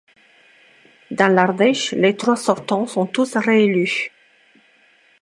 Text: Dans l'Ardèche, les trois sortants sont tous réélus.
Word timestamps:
Dans 1.11 1.27
l'Ardèche, 1.27 1.91
les 1.91 2.17
trois 2.17 2.35
sortants 2.35 2.87
sont 2.87 3.05
tous 3.05 3.35
réélus. 3.37 4.09